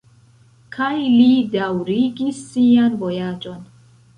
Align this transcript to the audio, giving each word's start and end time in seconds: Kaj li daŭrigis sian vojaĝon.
Kaj 0.75 0.95
li 1.17 1.27
daŭrigis 1.55 2.41
sian 2.47 2.99
vojaĝon. 3.05 3.65